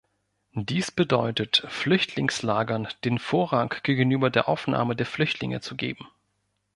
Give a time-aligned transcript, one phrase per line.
[0.55, 6.07] Dies bedeutet, Flüchtlingslagern den Vorrang gegenüber der Aufnahme der Flüchtlinge zu geben.